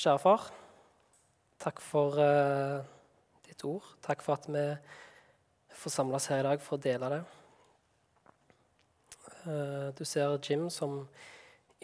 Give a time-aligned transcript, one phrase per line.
[0.00, 0.46] Kjære far,
[1.60, 2.80] takk for uh,
[3.44, 3.84] ditt ord.
[4.00, 4.62] Takk for at vi
[5.76, 7.18] får samles her i dag for å dele det.
[9.44, 11.04] Uh, du ser Jim som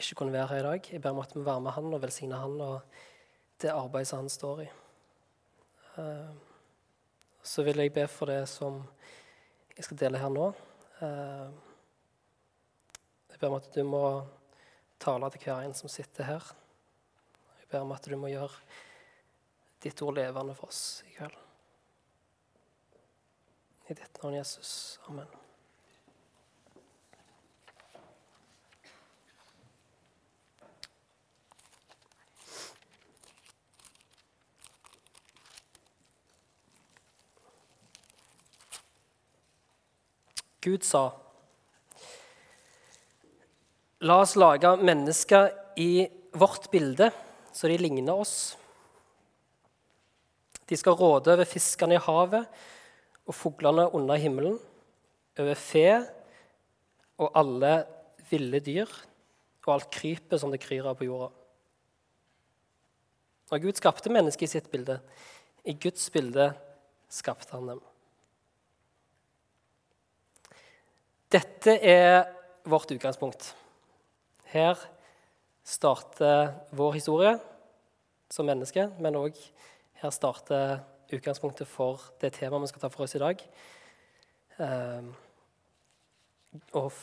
[0.01, 0.81] ikke kunne være her i dag.
[0.95, 2.81] Jeg ber om at vi være med han og velsigne han og
[3.61, 4.73] det arbeidet som han står i.
[6.01, 6.33] Uh,
[7.45, 8.81] så vil jeg be for det som
[9.77, 10.55] jeg skal dele her nå.
[13.29, 14.07] jeg ber om at du må
[14.97, 16.57] tale til hver en som sitter her.
[17.67, 18.61] Jeg ber om at du må gjøre
[19.83, 21.35] ditt ord levende for oss i kveld.
[23.91, 25.01] I ditt navn, Jesus.
[25.11, 25.27] Amen.
[40.63, 41.09] Gud sa
[44.07, 45.51] La oss lage mennesker
[45.83, 47.11] i vårt bilde
[47.57, 48.53] så de ligner oss.
[50.69, 52.45] De skal råde over fiskene i havet
[53.27, 54.59] og fuglene under himmelen,
[55.41, 55.89] over fe
[57.17, 57.73] og alle
[58.29, 58.91] ville dyr
[59.67, 61.31] og alt krypet som det kryr av på jorda.
[63.51, 64.99] Når Gud skapte mennesket i sitt bilde.
[65.67, 66.51] I Guds bilde
[67.11, 67.81] skapte han dem.
[71.35, 72.27] Dette er
[72.67, 73.53] vårt utgangspunkt.
[74.51, 74.79] Her
[75.67, 77.37] starter vår historie
[78.31, 79.39] som menneske, men òg
[80.01, 80.79] her starter
[81.15, 83.43] utgangspunktet for det temaet vi skal ta for oss i dag.
[84.63, 85.09] Eh,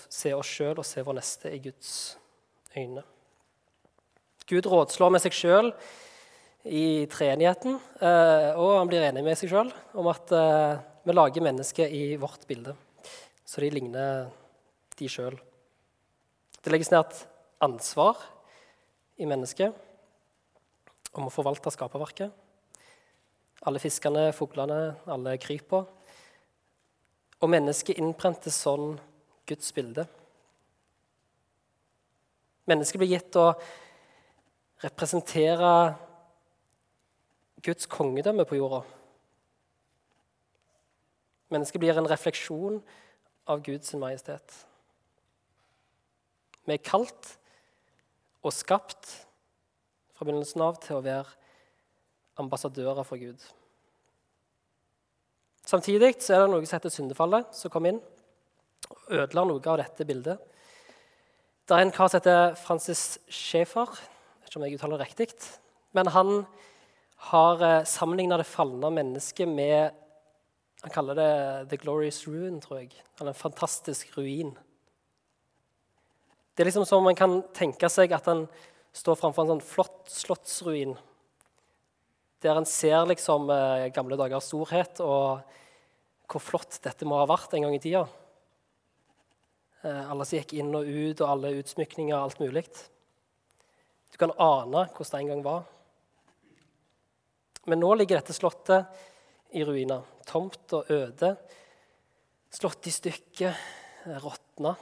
[0.09, 2.15] se oss sjøl og se vår neste i Guds
[2.75, 3.03] øyne.
[4.49, 5.71] Gud rådslår med seg sjøl
[6.63, 11.43] i treenigheten, eh, og han blir enig med seg sjøl om at eh, vi lager
[11.43, 12.75] mennesker i vårt bilde,
[13.43, 14.31] så de ligner
[14.99, 15.35] de sjøl.
[16.63, 17.25] Det legges ned et
[17.63, 18.19] ansvar
[19.21, 19.75] i mennesket
[21.13, 22.31] om å forvalte skaperverket.
[23.63, 25.85] Alle fiskene, fuglene, alle kryper.
[27.43, 28.97] Og mennesket innprentes sånn
[29.47, 30.07] Guds bilde.
[32.71, 33.51] Mennesket blir gitt å
[34.83, 35.71] representere
[37.63, 38.81] Guds kongedømme på jorda.
[41.53, 42.79] Mennesket blir en refleksjon
[43.51, 44.55] av Guds majestet.
[46.63, 47.35] Vi er kalt
[48.43, 49.09] og skapt
[50.13, 51.27] fra begynnelsen av til å være
[52.41, 53.39] ambassadører for Gud.
[55.63, 58.01] Samtidig så er det noe som heter syndefallet, som kom inn
[58.93, 60.41] og ødela noe av dette bildet.
[61.63, 65.27] Det er en kar som heter Francis vet ikke om jeg uttaler det riktig,
[65.95, 66.43] men han
[67.31, 69.99] har eh, sammenligna det falne mennesket med
[70.83, 72.91] Han kaller det 'the glorious ruin', tror jeg.
[73.19, 74.57] Eller en fantastisk ruin.
[76.53, 78.45] Det er liksom som man kan tenke seg at han
[78.93, 80.93] står framfor en sånn flott slottsruin.
[82.45, 85.41] Der en ser liksom eh, gamle dagers storhet og
[86.29, 88.03] hvor flott dette må ha vært en gang i tida.
[89.81, 92.67] Eh, alle som gikk inn og ut, og alle utsmykninger og alt mulig.
[94.13, 95.65] Du kan ane hvordan det en gang var.
[97.65, 101.33] Men nå ligger dette slottet i ruiner, tomt og øde.
[102.53, 103.57] Slått i stykker,
[104.21, 104.77] råtna.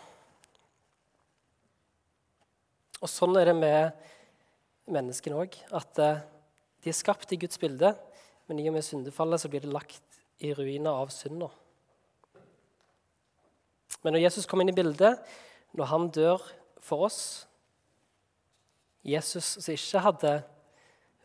[3.01, 5.57] Og sånn er det med menneskene òg.
[5.73, 6.21] At eh,
[6.81, 7.93] de er skapt i Guds bilde,
[8.49, 11.49] men i og med syndefallet så blir det lagt i ruiner av synda.
[14.01, 15.21] Men når Jesus kommer inn i bildet,
[15.77, 16.45] når han dør
[16.81, 17.21] for oss
[19.05, 20.33] Jesus som ikke hadde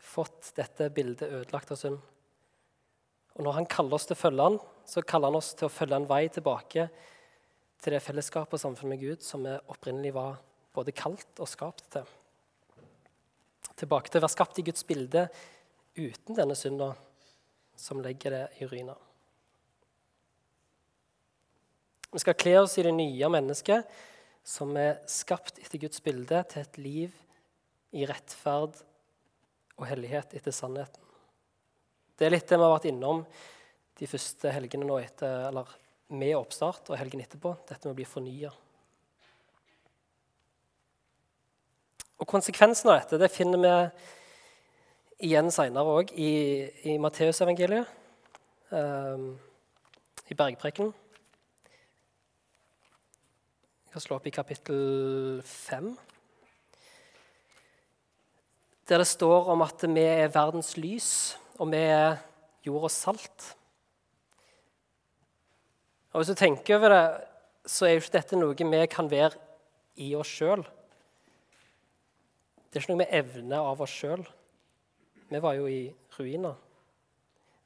[0.01, 1.99] fått dette bildet ødelagt av synd.
[3.37, 5.73] Og når han kaller oss til å følge han, så kaller han oss til å
[5.73, 6.87] følge en vei tilbake
[7.83, 10.39] til det fellesskapet og samfunnet med Gud som vi opprinnelig var
[10.77, 12.05] både kalt og skapt til.
[13.77, 15.27] Tilbake til å være skapt i Guds bilde
[15.97, 16.93] uten denne synda
[17.77, 18.95] som legger det i ruina.
[22.13, 23.89] Vi skal kle oss i det nye mennesket
[24.47, 27.17] som er skapt etter Guds bilde, til et liv
[27.91, 28.79] i rettferd
[29.77, 31.03] og hellighet etter sannheten.
[32.17, 33.25] Det er litt det vi har vært innom
[33.99, 35.75] de første helgene nå etter, eller
[36.15, 37.51] med oppstart og helgen etterpå.
[37.67, 38.53] Dette med å bli fornya.
[42.17, 46.31] Og Konsekvensen av dette det finner vi igjen seinere òg i,
[46.89, 47.89] i Matteusevangeliet,
[48.73, 49.27] um,
[50.25, 50.93] i bergprekenen.
[53.85, 55.91] Jeg kan slå opp i kapittel 5,
[58.89, 61.11] der det står om at vi er verdens lys,
[61.57, 62.17] og vi er
[62.65, 63.51] jord og salt.
[66.13, 67.05] Og Hvis du tenker over det,
[67.67, 69.37] så er jo ikke dette noe vi kan være
[70.01, 70.65] i oss sjøl.
[72.77, 74.21] Det er ikke noe vi evner av oss sjøl.
[75.31, 76.59] Vi var jo i ruiner.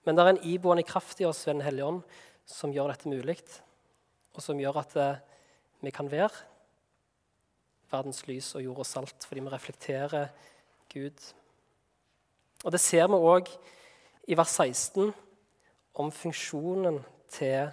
[0.08, 2.00] Men det er en iboende kraft i oss ved Den hellige ånd
[2.48, 3.36] som gjør dette mulig,
[4.32, 5.20] og som gjør at eh,
[5.84, 6.32] vi kan være
[7.92, 10.32] verdens lys og jord og salt fordi vi reflekterer
[10.96, 11.28] Gud.
[12.64, 13.52] Og Det ser vi òg
[14.32, 15.12] i vers 16
[16.00, 17.68] om funksjonen til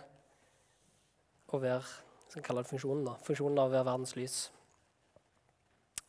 [1.55, 1.87] å være
[2.35, 4.49] funksjonen da, funksjonen av å være verdens lys.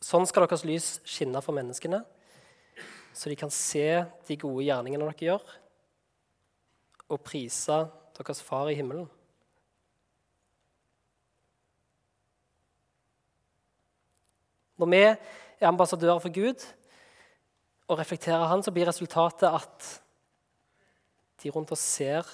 [0.00, 2.00] Sånn skal deres lys skinne for menneskene,
[3.12, 5.56] så de kan se de gode gjerningene dere gjør,
[7.10, 7.82] og prise
[8.16, 9.08] deres far i himmelen.
[14.80, 16.64] Når vi er ambassadører for Gud
[17.90, 19.88] og reflekterer Han, så blir resultatet at
[21.42, 22.24] de rundt oss ser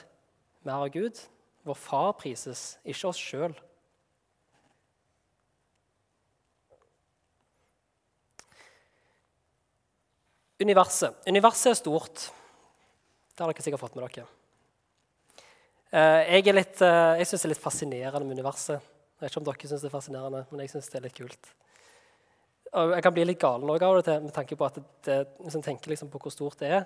[0.62, 1.18] mer av Gud.
[1.66, 3.56] Vår far prises, ikke oss sjøl.
[10.62, 11.20] Universet.
[11.28, 12.26] Universet er stort.
[13.36, 14.24] Det har dere sikkert fått med dere.
[15.92, 18.80] Eh, jeg, litt, eh, jeg syns det er litt fascinerende med universet.
[18.80, 21.16] Jeg vet ikke om dere syns det er fascinerende, men jeg syns det er litt
[21.16, 21.50] kult.
[22.76, 25.64] Og jeg kan bli litt galen av det med tanke på at det, hvis en
[25.64, 26.82] tenker liksom på hvor stort det er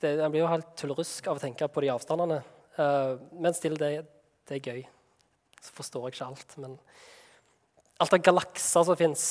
[0.00, 2.38] det, Jeg blir jo helt tullerusk av å tenke på de avstandene.
[2.78, 4.06] Uh, men stille, det,
[4.48, 4.84] det, er gøy.
[5.60, 6.56] Så forstår jeg ikke alt.
[6.62, 6.78] Men
[8.00, 9.26] alt av galakser som fins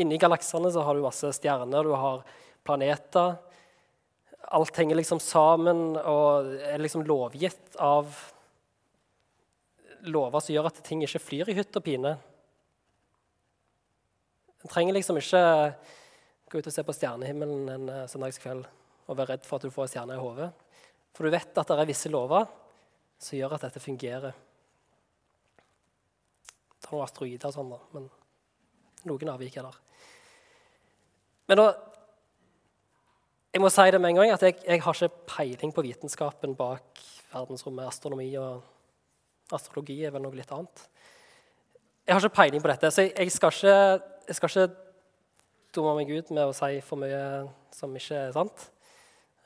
[0.00, 2.22] Inni galaksene så har du masse stjerner, du har
[2.64, 3.36] planeter.
[4.52, 8.12] Alt henger liksom sammen og er liksom lovgitt av
[10.02, 12.14] lover som gjør at ting ikke flyr i hytt og pine.
[14.62, 15.42] En trenger liksom ikke
[16.52, 18.66] gå ut og se på stjernehimmelen en uh, søndagskveld
[19.08, 20.50] og være redd for at du får en stjerne i hodet.
[21.12, 22.48] For du vet at det er visse lover
[23.22, 24.34] som gjør at dette fungerer.
[26.72, 28.10] Det er noen asteroider og sånn, da, men
[29.08, 29.78] noen avvik er der.
[31.50, 31.66] Men da,
[33.52, 36.54] jeg må si det med en gang at jeg, jeg har ikke peiling på vitenskapen
[36.56, 37.02] bak
[37.32, 37.88] verdensrommet.
[37.90, 38.62] Astronomi og
[39.52, 40.86] astrologi er vel noe litt annet.
[42.06, 44.66] Jeg har ikke peiling på dette, så jeg, jeg, skal, ikke, ikke
[45.76, 47.22] dumme meg ut med å si for mye
[47.74, 48.68] som ikke er sant.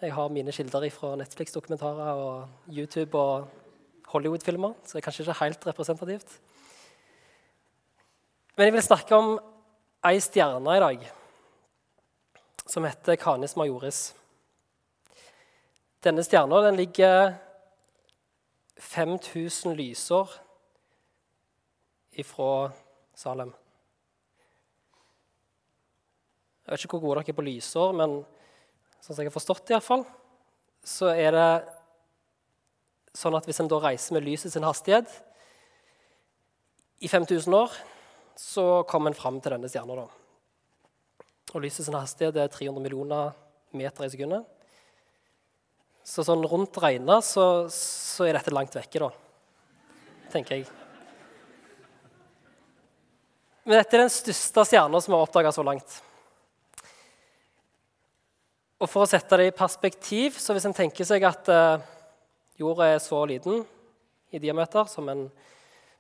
[0.01, 3.49] Jeg har mine kilder fra Netflix-dokumentarer og YouTube og
[4.13, 6.39] Hollywood-filmer, så det er kanskje ikke helt representativt.
[8.57, 9.35] Men jeg vil snakke om
[10.09, 11.03] ei stjerne i dag
[12.65, 13.99] som heter Canis Majoris.
[16.01, 17.35] Denne stjerna den ligger
[18.81, 20.33] 5000 lysår
[22.17, 22.71] ifra
[23.13, 23.51] Salem.
[26.65, 28.15] Jeg vet ikke hvor gode dere er på lysår, men
[29.03, 30.07] sånn som jeg har forstått det, i fall,
[30.81, 31.51] så er det
[33.21, 35.13] sånn at hvis en da reiser med lyset sin hastighet
[37.05, 37.77] i 5000 år,
[38.37, 40.05] så kom en fram til denne stjerna.
[41.55, 43.33] Og lyset sin hastighet er 300 millioner
[43.77, 44.45] meter i sekundet.
[46.07, 49.09] Så sånn rundt regna så, så, er dette langt vekke, da.
[50.31, 50.67] Tenker jeg.
[53.67, 55.97] Men dette er den største stjerna som er oppdaga så langt.
[58.77, 61.83] Og For å sette det i perspektiv, så hvis en tenker seg at eh,
[62.61, 63.65] jorda er så liten
[64.31, 65.25] i diameter som en,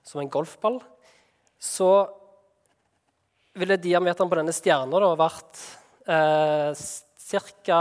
[0.06, 0.78] som en golfball,
[1.58, 1.90] så
[3.56, 5.60] ville diameteren på denne stjerna da vært
[6.12, 6.84] eh,
[7.64, 7.80] ca.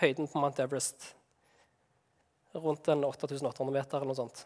[0.00, 1.12] høyden på Mount Everest.
[2.56, 4.44] Rundt en 8800 meter eller noe sånt.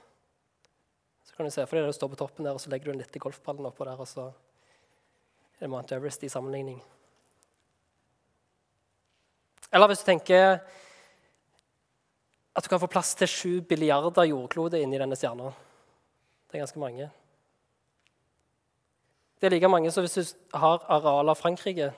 [1.27, 2.95] Så kan du se for deg det står på toppen der, og så legger du
[2.95, 6.81] den litt i golfballen oppå der, og så er det Mount Everest i sammenligning.
[9.75, 10.61] Eller hvis du tenker
[12.57, 15.51] at du kan få plass til sju billiarder jordkloder inni denne stjerna.
[16.49, 17.11] Det er ganske mange.
[19.41, 21.91] Det er like mange som hvis du har areal av Frankrike,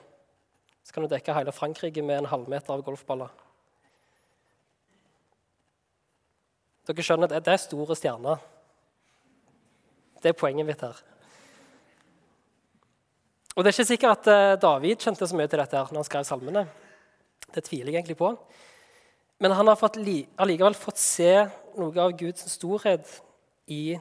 [0.83, 3.29] så kan du dekke hele Frankrike med en halvmeter av golfballer.
[6.89, 8.41] Dere skjønner at det er store stjerner.
[10.19, 10.97] Det er poenget mitt her.
[13.55, 16.01] Og Det er ikke sikkert at eh, David kjente så mye til dette her når
[16.01, 16.63] han skrev salmene.
[17.53, 18.33] Det tviler jeg egentlig på.
[19.39, 21.31] Men han har allikevel fått se
[21.79, 23.07] noe av Guds storhet
[23.71, 23.97] i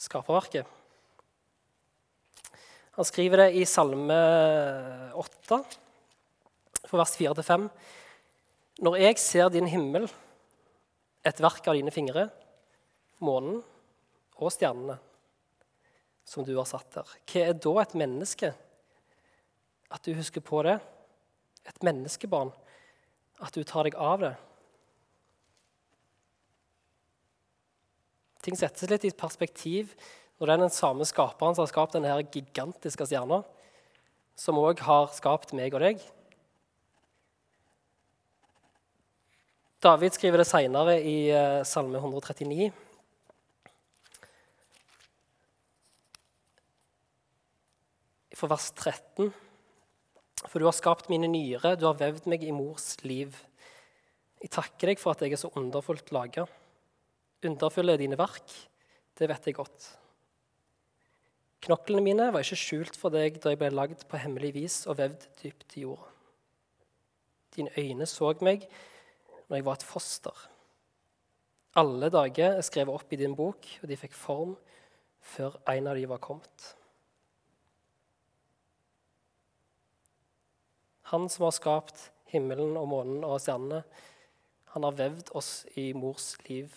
[0.00, 0.66] skaperverket.
[2.94, 4.16] Han skriver det i Salme
[5.18, 5.56] 8,
[6.86, 7.66] for vers 4-5.
[8.86, 10.06] Når jeg ser din himmel,
[11.26, 12.28] et verk av dine fingre,
[13.24, 13.58] månen
[14.38, 15.00] og stjernene
[16.22, 18.52] som du har satt der, hva er da et menneske?
[19.90, 20.78] At du husker på det?
[21.66, 22.54] Et menneskebarn?
[23.42, 24.34] At du tar deg av det?
[28.44, 29.96] Ting settes litt i perspektiv
[30.38, 33.42] når det er den samme skaperen som har skapt denne gigantiske stjerna,
[34.34, 36.02] som òg har skapt meg og deg,
[39.84, 42.70] David skriver det seinere i eh, Salme 139.
[48.32, 49.28] For vers 13.
[50.46, 53.36] For du har skapt mine nyrer, du har vevd meg i mors liv.
[54.40, 56.46] Jeg takker deg for at jeg er så underfullt laga.
[57.44, 58.56] Underfulle er dine verk,
[59.20, 59.90] det vet jeg godt.
[61.64, 64.98] Knoklene mine var ikke skjult for deg da jeg ble lagd på hemmelig vis og
[64.98, 66.10] vevd dypt i jorda.
[67.56, 68.66] Dine øyne så meg
[69.48, 70.42] når jeg var et foster.
[71.80, 74.54] Alle dager er skrevet opp i din bok, og de fikk form
[75.24, 76.66] før en av de var kommet.
[81.14, 83.82] Han som har skapt himmelen og månen og stjernene,
[84.74, 86.68] han har vevd oss i mors liv.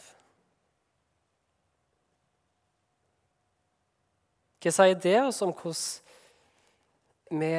[4.58, 7.52] Hva sier det oss om hvordan vi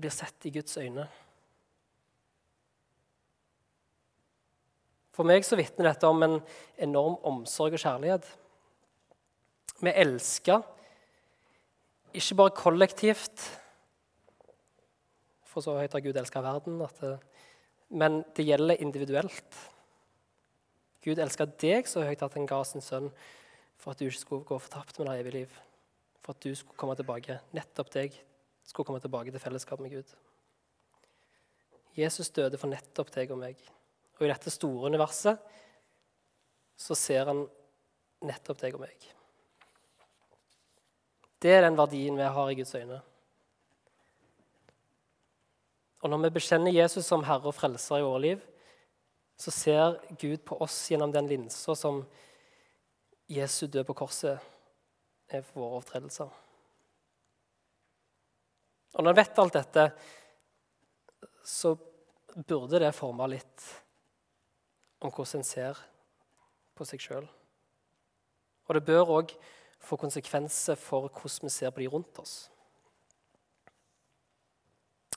[0.00, 1.04] blir sett i Guds øyne?
[5.12, 6.38] For meg så vitner dette om en
[6.80, 8.24] enorm omsorg og kjærlighet.
[9.80, 10.62] Vi elsker
[12.16, 13.42] ikke bare kollektivt,
[15.50, 17.16] for så høyt har Gud elska verden, det,
[17.90, 19.58] men det gjelder individuelt.
[21.04, 23.10] Gud elska deg så høyt at han ga sin sønn
[23.80, 25.60] for at du ikke skulle gå fortapt, men ha evig liv.
[26.30, 27.40] For at du skulle komme tilbake.
[27.50, 28.14] Nettopp deg
[28.62, 30.10] skulle komme tilbake til fellesskap med Gud.
[31.98, 33.56] Jesus døde for nettopp deg og meg.
[34.14, 35.40] Og i dette store universet
[36.78, 37.40] så ser han
[38.22, 39.08] nettopp deg og meg.
[41.42, 43.00] Det er den verdien vi har i Guds øyne.
[45.98, 48.46] Og når vi bekjenner Jesus som Herre og Frelser i våre liv,
[49.34, 52.04] så ser Gud på oss gjennom den linsa som
[53.26, 54.38] Jesu død på korset
[55.30, 56.32] er for våre overtredelser.
[58.94, 59.86] Og når en vet alt dette,
[61.46, 61.74] så
[62.34, 63.66] burde det forme litt
[65.00, 65.78] om hvordan en ser
[66.76, 67.26] på seg sjøl.
[68.68, 69.34] Og det bør òg
[69.80, 72.34] få konsekvenser for hvordan vi ser på de rundt oss.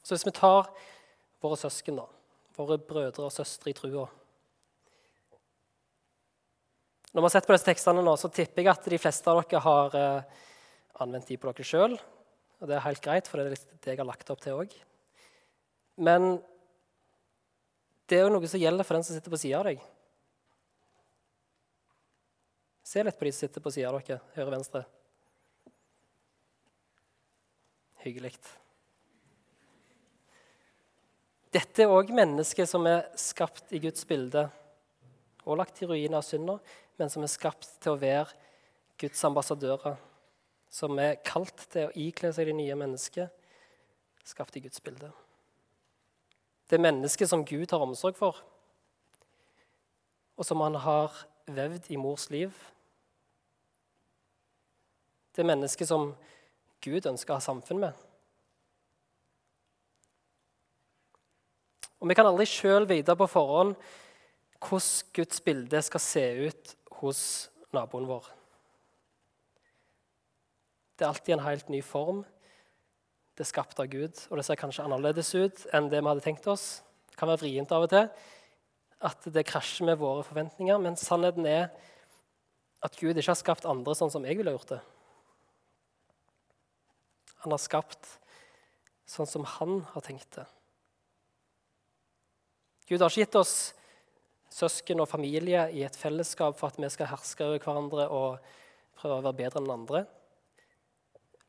[0.03, 0.69] Så hvis vi tar
[1.43, 2.07] våre søsken, da,
[2.57, 4.07] våre brødre og søstre i trua
[7.13, 9.43] Når vi har sett på disse tekstene nå, så tipper jeg at de fleste av
[9.43, 10.39] dere har eh,
[11.05, 11.93] anvendt de på dere sjøl.
[12.57, 14.73] Og det er helt greit, for det er det jeg har lagt opp til òg.
[16.01, 16.39] Men
[18.09, 19.83] det er jo noe som gjelder for den som sitter på sida av deg.
[22.89, 24.83] Se litt på de som sitter på sida av dere, høyre og venstre.
[28.03, 28.33] Hyggelig.
[31.53, 34.47] Dette er òg mennesker som er skapt i Guds bilde
[35.45, 36.59] og lagt i ruiner av synder,
[36.97, 38.31] men som er skapt til å være
[39.01, 39.97] Guds ambassadører.
[40.73, 43.29] Som er kalt til å ikle seg det nye mennesket,
[44.25, 45.11] skapt i Guds bilde.
[46.69, 48.39] Det mennesket som Gud har omsorg for,
[50.33, 51.13] og som han har
[51.45, 52.53] vevd i mors liv.
[55.35, 56.13] Det mennesket som
[56.81, 57.93] Gud ønsker å ha samfunn med.
[62.03, 63.77] Og Vi kan aldri sjøl vite på forhånd
[64.63, 67.21] hvordan Guds bilde skal se ut hos
[67.75, 68.29] naboen vår.
[70.97, 72.21] Det er alltid en helt ny form,
[73.33, 76.23] det er skapt av Gud, og det ser kanskje annerledes ut enn det vi hadde
[76.25, 76.83] tenkt oss.
[77.09, 78.09] Det kan være vrient av og til
[79.03, 81.71] at det krasjer med våre forventninger, men sannheten er
[82.83, 84.81] at Gud ikke har skapt andre sånn som jeg ville gjort det.
[87.43, 88.07] Han har skapt
[89.09, 90.45] sånn som han har tenkt det.
[92.87, 93.55] Gud har ikke gitt oss
[94.53, 98.51] søsken og familie i et fellesskap for at vi skal herske over hverandre og
[98.99, 100.05] prøve å være bedre enn andre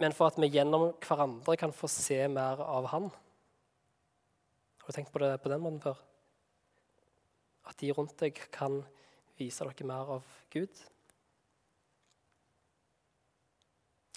[0.02, 3.10] men for at vi gjennom hverandre kan få se mer av Han.
[4.82, 6.00] Har du tenkt på det på den måten før?
[7.70, 8.82] At de rundt deg kan
[9.38, 10.82] vise dere mer av Gud?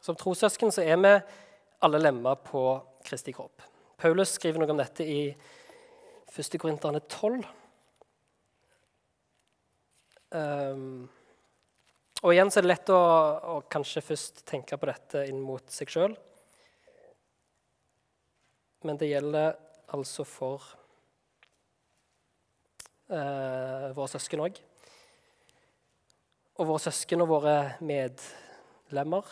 [0.02, 1.14] Som trossøsken er vi
[1.84, 2.64] alle lemmer på
[3.06, 3.62] Kristi kropp.
[3.98, 6.60] Paulus skriver noe om dette i 1.
[6.60, 7.46] Korinterne 12.
[10.36, 11.08] Um,
[12.26, 15.64] og igjen så er det lett å, å kanskje først tenke på dette inn mot
[15.72, 16.16] seg sjøl.
[18.88, 19.56] Men det gjelder
[19.94, 20.66] altså for
[23.12, 24.58] uh, våre søsken òg.
[26.58, 29.30] Og våre søsken og våre medlemmer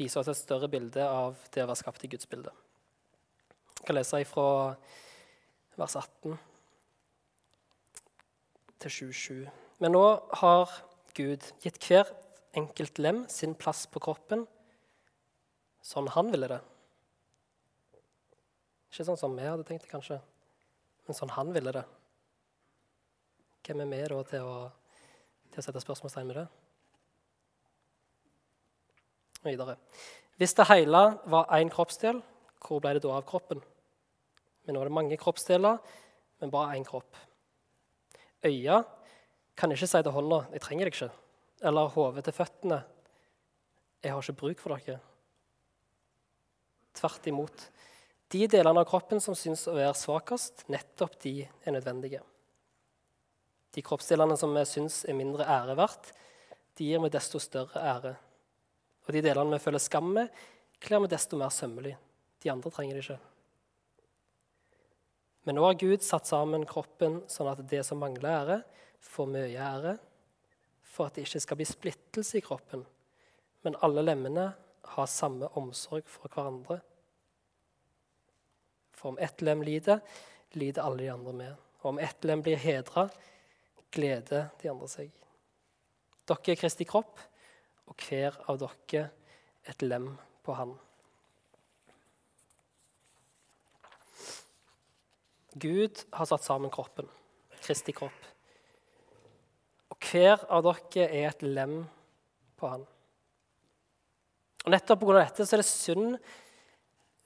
[0.00, 2.52] viser oss et større bilde av det å være skapt i Guds bilde.
[3.80, 4.46] Jeg kan lese fra
[5.80, 6.36] vers 18
[8.80, 9.50] til 27.
[9.80, 10.04] Men nå
[10.42, 10.72] har
[11.16, 12.14] Gud gitt hvert
[12.56, 14.46] enkelt lem sin plass på kroppen
[15.84, 16.58] sånn han ville det.
[18.90, 20.18] Ikke sånn som vi hadde tenkt det, kanskje,
[21.06, 21.84] men sånn han ville det.
[23.66, 24.56] Hvem er vi da til å,
[25.52, 26.46] til å sette spørsmålstegn med det?
[29.46, 29.76] Videre.
[30.40, 32.20] Hvis det hele var én kroppsdel,
[32.60, 33.60] hvor ble det da av kroppen?
[34.66, 35.78] Men nå er det mange kroppsdeler,
[36.40, 37.16] men bare én kropp.
[38.44, 38.82] Øya
[39.56, 41.12] kan ikke si til hånda 'jeg trenger deg ikke',
[41.62, 42.84] eller hodet til føttene
[44.02, 45.00] 'jeg har ikke bruk for dere'.
[46.94, 47.70] Tvert imot.
[48.30, 52.22] De delene av kroppen som syns å være svakest, nettopp de er nødvendige.
[53.74, 56.12] De kroppsdelene som vi syns er mindre ære verdt,
[56.76, 58.16] de gir vi desto større ære.
[59.06, 60.30] Og de delene vi føler skam med,
[60.80, 61.96] kler vi desto mer sømmelig.
[62.42, 63.18] De andre trenger det ikke.
[65.44, 68.58] Men nå har Gud satt sammen kroppen sånn at det som mangler ære,
[69.00, 69.94] får mye ære,
[70.84, 72.82] for at det ikke skal bli splittelse i kroppen,
[73.64, 74.50] men alle lemmene
[74.96, 76.80] har samme omsorg for hverandre.
[78.96, 80.02] For om ett lem lider,
[80.58, 81.66] lider alle de andre med.
[81.80, 83.06] Og om ett lem blir hedra,
[83.94, 85.14] gleder de andre seg.
[86.28, 87.16] Dere er Kristi kropp,
[87.88, 89.08] og hver av dere
[89.66, 90.12] et lem
[90.44, 90.76] på Han.
[95.58, 97.08] Gud har satt sammen kroppen,
[97.60, 98.26] Kristi kropp.
[99.90, 101.82] Og hver av dere er et lem
[102.60, 102.84] på han.
[104.64, 105.18] Og Nettopp pga.
[105.24, 106.18] dette så er det synd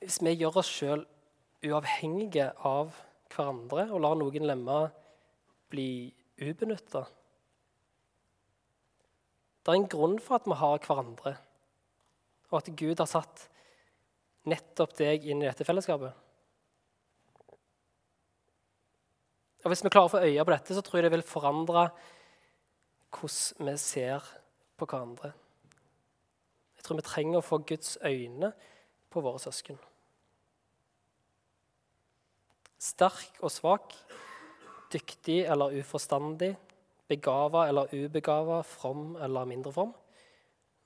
[0.04, 1.04] hvis vi gjør oss sjøl
[1.64, 2.94] uavhengige av
[3.32, 4.90] hverandre og lar noen lemmer
[5.72, 7.04] bli ubenytta.
[9.64, 11.36] Det er en grunn for at vi har hverandre,
[12.52, 13.46] og at Gud har satt
[14.50, 16.23] nettopp deg inn i dette fellesskapet.
[19.64, 21.88] Og Hvis vi klarer å få øye på dette, så tror jeg det vil forandre
[23.14, 24.26] hvordan vi ser
[24.76, 25.30] på hverandre.
[26.76, 28.50] Jeg tror vi trenger å få Guds øyne
[29.08, 29.78] på våre søsken.
[32.76, 33.94] Sterk og svak,
[34.92, 36.52] dyktig eller uforstandig,
[37.08, 39.94] begava eller ubegava, from eller mindre from.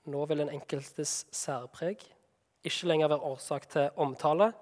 [0.07, 2.05] Nå vil den enkeltes særpreg
[2.63, 4.53] ikke lenger være årsak til omtale,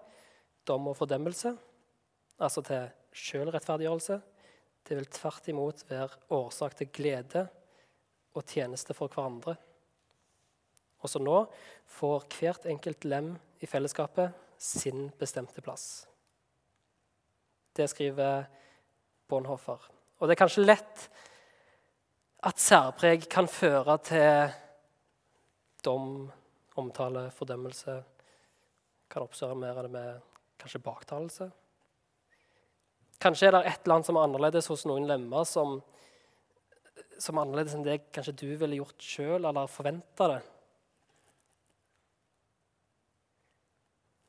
[0.67, 1.53] dom og fordømmelse,
[2.39, 4.17] altså til sjølrettferdiggjørelse.
[4.87, 7.47] Det vil tvert imot være årsak til glede
[8.37, 9.57] og tjeneste for hverandre.
[11.05, 11.39] Også nå
[11.97, 16.07] får hvert enkelt lem i fellesskapet sin bestemte plass.
[17.77, 18.47] Det skriver
[19.29, 19.81] Bonhoffer.
[20.17, 21.03] Og det er kanskje lett
[22.47, 24.53] at særpreg kan føre til
[25.85, 26.25] dom,
[26.77, 27.97] omtale, fordømmelse.
[29.11, 31.51] Kan oppsummere det med kanskje baktalelse.
[33.23, 35.79] Kanskje er det et eller annet som er annerledes hos noen lemmer, som,
[37.17, 40.41] som er annerledes enn det kanskje du ville gjort sjøl, eller forventa det.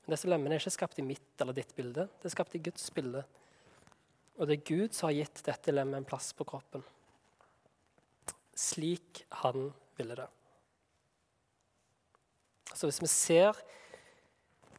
[0.05, 2.63] Men disse lemmene er ikke skapt i mitt eller ditt bilde, det er skapt i
[2.65, 3.27] Guds bilde.
[4.39, 6.85] Og det er Gud som har gitt dette lemmet en plass på kroppen.
[8.57, 10.29] Slik han ville det.
[12.73, 13.59] Så hvis vi ser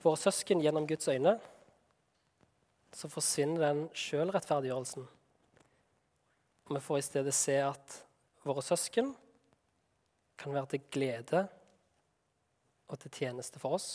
[0.01, 1.35] våre søsken gjennom Guds øyne,
[2.95, 5.07] så forsvinner den sjølrettferdiggjørelsen.
[6.69, 7.95] Vi får i stedet se at
[8.45, 9.13] våre søsken
[10.39, 11.41] kan være til glede
[12.89, 13.89] og til tjeneste for oss.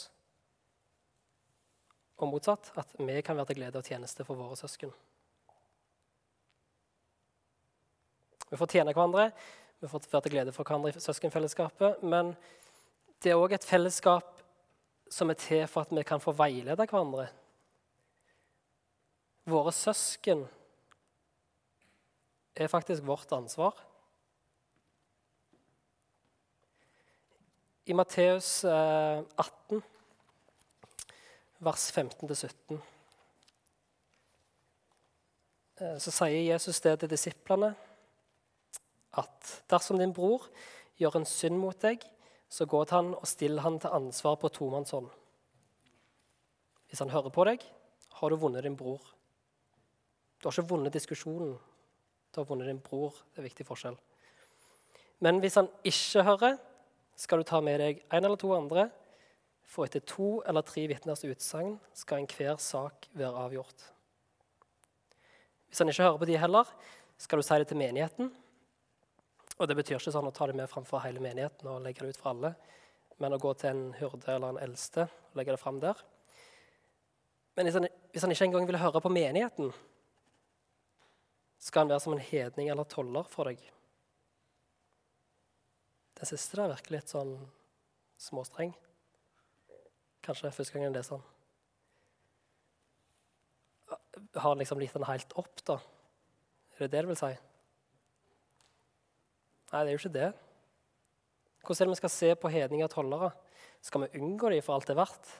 [2.22, 4.92] Og motsatt, at vi kan være til glede og tjeneste for våre søsken.
[8.50, 9.30] Vi får tjene hverandre,
[9.80, 12.02] vi får være til glede for hverandre i søskenfellesskapet.
[12.06, 12.34] Men
[13.22, 14.42] det er òg et fellesskap
[15.10, 17.30] som er til for at vi kan få veilede hverandre
[19.44, 20.46] Våre søsken
[22.56, 23.76] er faktisk vårt ansvar.
[27.84, 29.82] I Matteus 18, eh,
[31.60, 32.78] vers 15-17,
[35.76, 37.74] eh, så sier Jesus det til disiplene
[39.20, 40.46] at dersom din bror
[40.96, 42.00] gjør en synd mot deg,
[42.48, 45.10] så gå til han og still han til ansvar på tomannshånd.
[46.88, 47.60] Hvis han hører på deg,
[48.14, 49.02] har du vunnet din bror.
[50.44, 51.54] Du har ikke vunnet diskusjonen.
[52.28, 53.14] Du har vunnet din bror.
[53.32, 53.94] Det er en viktig forskjell.
[55.24, 56.58] Men hvis han ikke hører,
[57.16, 58.90] skal du ta med deg en eller to andre.
[59.64, 63.86] For etter to eller tre vitners utsagn skal enhver sak være avgjort.
[65.70, 66.74] Hvis han ikke hører på de heller,
[67.16, 68.28] skal du si det til menigheten.
[69.56, 72.12] Og Det betyr ikke sånn å ta det med framfor hele menigheten og legge det
[72.12, 72.52] ut for alle,
[73.16, 75.96] men å gå til en hyrde eller en eldste og legge det fram der.
[77.56, 79.72] Men hvis han, hvis han ikke engang vil høre på menigheten,
[81.64, 83.60] skal han være som en hedning eller toller for deg.
[86.18, 87.32] Den siste der virker litt sånn
[88.20, 88.74] småstreng.
[90.24, 91.24] Kanskje det er første gangen det er sånn.
[94.34, 95.78] Har han liksom gitt den helt opp, da?
[96.74, 97.32] Er det det det vil si?
[99.72, 100.30] Nei, det er jo ikke det.
[101.64, 103.30] Hvordan er det vi skal se på hedninger og tollere?
[103.84, 105.30] Skal vi unngå dem for alt det er verdt?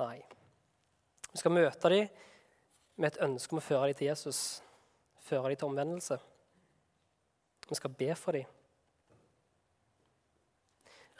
[0.00, 0.16] Nei.
[1.30, 2.24] Vi skal møte dem
[2.96, 4.40] med et ønske om å føre dem til Jesus,
[5.26, 6.18] føre dem til omvendelse.
[7.68, 8.46] Vi skal be for dem.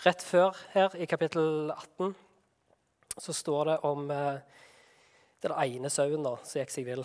[0.04, 2.14] Rett før her i kapittel 18
[3.16, 4.40] så står det om eh,
[5.40, 7.04] den ene sauen som gikk seg vill,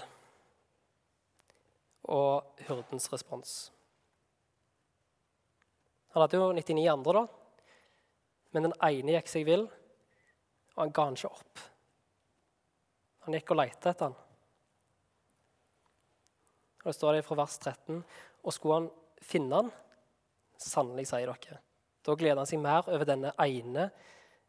[2.11, 3.53] og hyrdens respons.
[6.11, 7.23] Han hadde jo 99 andre, da,
[8.51, 9.63] men den ene gikk seg vill,
[10.75, 11.63] og han ga han ikke opp.
[13.23, 14.19] Han gikk og lette etter han.
[16.81, 18.01] Og Det står det fra vers 13.
[18.43, 18.89] Og skulle han
[19.21, 19.69] finne han,
[20.57, 21.59] sannelig, sier dere,
[22.05, 23.89] da gleder han seg mer over denne ene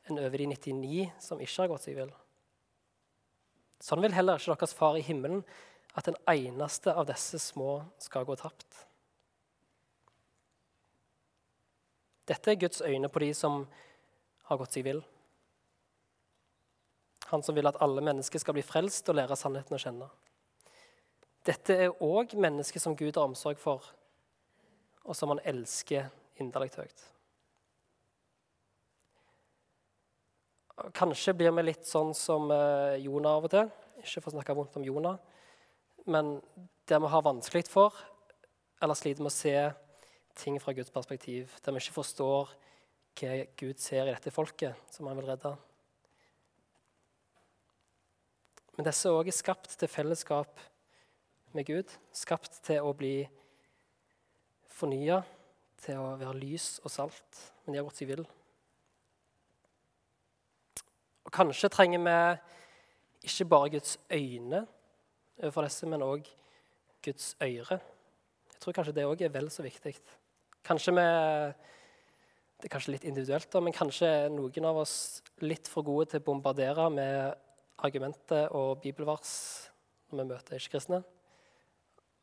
[0.08, 2.12] enn over de 99 som ikke har gått seg vill.
[3.82, 5.42] Sånn vil heller ikke deres far i himmelen
[5.98, 8.86] at den eneste av disse små skal gå tapt.
[12.30, 13.66] Dette er Guds øyne på de som
[14.48, 15.02] har gått seg vill.
[17.32, 20.08] Han som vil at alle mennesker skal bli frelst og lære sannheten å kjenne.
[21.46, 23.86] Dette er òg mennesker som Gud har omsorg for,
[25.02, 26.06] og som han elsker
[26.40, 27.08] inderlig høyt.
[30.96, 33.68] Kanskje blir vi litt sånn som eh, Jonah av og til.
[34.02, 35.18] Ikke for å snakke vondt om Jonah,
[36.10, 36.38] men
[36.90, 37.98] der vi har vanskelig for
[38.82, 39.54] eller sliter med å se
[40.38, 42.54] ting fra Guds perspektiv, der vi ikke forstår
[43.20, 45.52] hva Gud ser i dette folket som han vil redde.
[48.74, 50.58] Men disse òg er skapt til fellesskap
[51.56, 53.22] med Gud, skapt til å bli
[54.72, 55.22] fornya,
[55.82, 58.24] til å være lys og salt, men de har gått seg vill.
[61.26, 62.16] Og kanskje trenger vi
[63.28, 64.64] ikke bare Guds øyne
[65.38, 66.26] overfor disse, men òg
[67.02, 67.78] Guds øre.
[68.52, 69.94] Jeg tror kanskje det òg er vel så viktig.
[70.62, 71.06] Kanskje vi
[72.62, 76.20] Det er kanskje litt individuelt, da, men kanskje noen av oss litt for gode til
[76.20, 77.34] å bombardere med
[77.82, 79.32] argumenter og bibelvers
[80.12, 81.00] når vi møter ikke-kristne.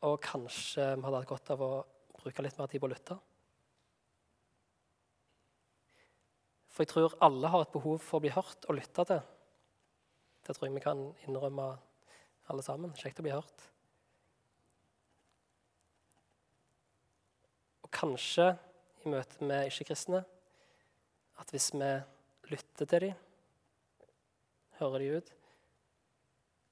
[0.08, 1.74] Og kanskje vi hadde hatt godt av å
[2.20, 3.18] bruke litt mer tid på å lytte.
[6.70, 9.20] For jeg tror alle har et behov for å bli hørt og lytta til.
[10.46, 11.66] Det tror jeg vi kan innrømme
[12.50, 12.96] alle sammen.
[12.96, 13.66] Kjekt å bli hørt.
[17.84, 18.54] Og kanskje
[19.04, 20.24] i møte med ikke-kristne
[21.40, 21.92] at hvis vi
[22.52, 23.22] lytter til dem,
[24.80, 25.32] hører de ut,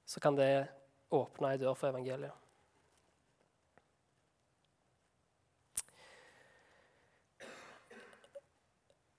[0.08, 0.68] så kan det
[1.12, 2.47] åpne ei dør for evangeliet.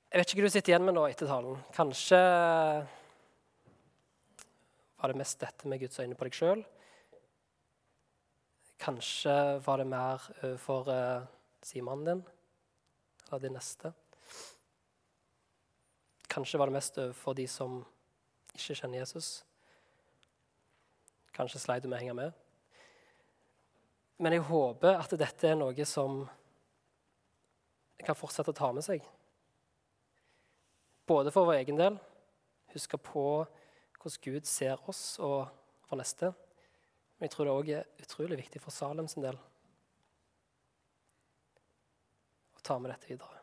[0.09, 1.59] Jeg vet ikke hva du sitter igjen med nå etter talen.
[1.69, 2.17] Kanskje
[4.97, 6.63] var det mest dette med Guds øyne på deg sjøl.
[8.81, 9.35] Kanskje
[9.67, 11.27] var det mer overfor uh,
[11.61, 12.23] Simon din
[13.27, 13.91] eller din neste.
[16.25, 17.77] Kanskje var det mest overfor de som
[18.57, 19.29] ikke kjenner Jesus.
[21.37, 22.41] Kanskje sleit du med å henge med.
[24.17, 26.23] Men jeg håper at dette er noe som
[28.01, 29.05] kan fortsette å ta med seg.
[31.09, 31.95] Både for vår egen del,
[32.75, 33.23] huske på
[33.97, 35.49] hvordan Gud ser oss og
[35.89, 36.29] vår neste.
[37.17, 39.39] Men jeg tror det òg er utrolig viktig for Salem sin del
[42.59, 43.41] å ta med dette videre.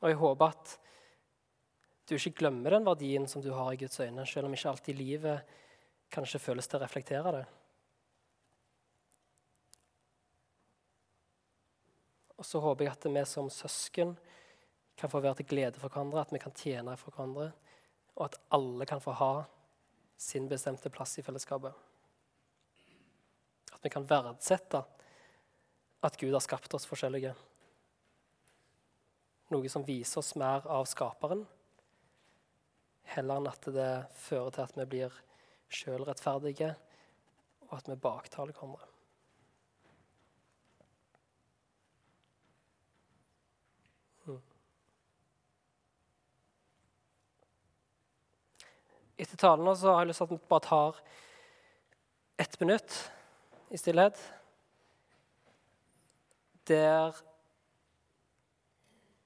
[0.00, 0.74] Og jeg håper at
[2.08, 4.98] du ikke glemmer den verdien som du har i Guds øyne, selv om ikke alltid
[4.98, 5.56] livet
[6.10, 7.44] kanskje føles til å reflektere det.
[12.40, 14.16] Og så håper jeg at vi som søsken
[15.00, 17.50] kan få være til glede for hverandre, at vi kan tjene for hverandre,
[18.16, 19.32] og at alle kan få ha
[20.20, 21.72] sin bestemte plass i fellesskapet.
[23.72, 24.82] At vi kan verdsette
[26.04, 27.32] at Gud har skapt oss forskjellige.
[29.50, 31.46] Noe som viser oss mer av skaperen,
[33.10, 35.18] heller enn at det fører til at vi blir
[35.70, 36.74] sjølrettferdige,
[37.70, 38.89] og at vi baktaler hverandre.
[49.20, 51.00] Etter talen så har jeg lyst til at vi bare tar
[52.40, 52.94] ett minutt
[53.68, 54.16] i stillhet.
[56.70, 57.12] Der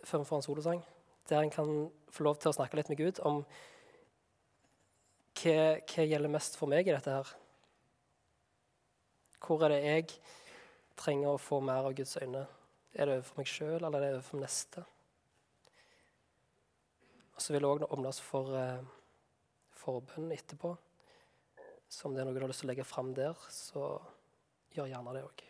[0.05, 0.83] Før vi får en solosang.
[1.29, 1.69] Der en kan
[2.13, 3.39] få lov til å snakke litt med Gud om
[5.39, 7.31] hva, hva gjelder mest for meg i dette her.
[9.41, 10.11] Hvor er det jeg
[11.01, 12.45] trenger å få mer av Guds øyne?
[12.93, 14.85] Er det overfor meg sjøl, eller er det overfor neste?
[17.35, 18.85] Og så vil det òg åpnes for eh,
[19.85, 20.75] forbønn etterpå.
[21.89, 23.99] Så om det er noe du har lyst til å legge fram der, så
[24.75, 25.45] gjør gjerne det òg.